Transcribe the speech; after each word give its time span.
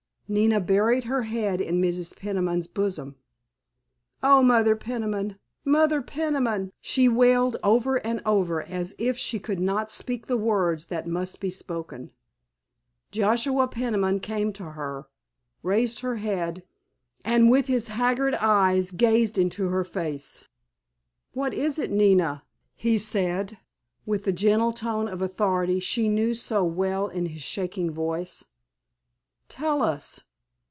_"Nina 0.33 0.61
buried 0.61 1.03
her 1.03 1.23
head 1.23 1.59
in 1.59 1.81
Mrs. 1.81 2.15
Peniman's 2.15 2.65
bosom. 2.65 3.17
"Oh, 4.23 4.41
Mother 4.41 4.77
Peniman, 4.77 5.37
Mother 5.65 6.01
Peniman," 6.01 6.71
she 6.79 7.09
wailed 7.09 7.57
over 7.61 7.97
and 7.97 8.21
over 8.25 8.61
as 8.63 8.95
if 8.97 9.17
she 9.17 9.39
could 9.39 9.59
not 9.59 9.91
speak 9.91 10.27
the 10.27 10.37
words 10.37 10.85
that 10.85 11.05
must 11.05 11.41
be 11.41 11.49
spoken. 11.49 12.11
Joshua 13.11 13.67
Peniman 13.67 14.21
came 14.21 14.53
to 14.53 14.71
her, 14.71 15.05
raised 15.63 15.99
her 15.99 16.15
head, 16.15 16.63
and 17.25 17.49
with 17.51 17.67
his 17.67 17.89
haggard 17.89 18.35
eyes 18.35 18.91
gazed 18.91 19.37
into 19.37 19.67
her 19.67 19.83
face. 19.83 20.45
"What 21.33 21.53
is 21.53 21.77
it, 21.77 21.91
Nina?" 21.91 22.43
he 22.73 22.97
said, 22.99 23.57
with 24.05 24.23
the 24.23 24.31
gentle 24.31 24.71
tone 24.71 25.09
of 25.09 25.21
authority 25.21 25.81
she 25.81 26.07
knew 26.07 26.33
so 26.35 26.63
well 26.63 27.09
in 27.09 27.25
his 27.25 27.41
shaking 27.41 27.91
voice. 27.91 28.45
"Tell 29.51 29.83
us. 29.83 30.21